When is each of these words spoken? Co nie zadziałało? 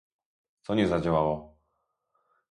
Co 0.61 0.75
nie 0.75 0.87
zadziałało? 0.87 1.55